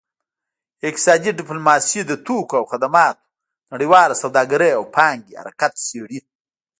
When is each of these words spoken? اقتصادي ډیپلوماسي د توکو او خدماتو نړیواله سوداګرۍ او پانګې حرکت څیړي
اقتصادي 0.87 1.29
ډیپلوماسي 1.39 2.01
د 2.05 2.11
توکو 2.25 2.53
او 2.59 2.65
خدماتو 2.71 3.25
نړیواله 3.73 4.15
سوداګرۍ 4.23 4.71
او 4.77 4.83
پانګې 4.95 5.39
حرکت 5.41 5.73
څیړي 5.87 6.19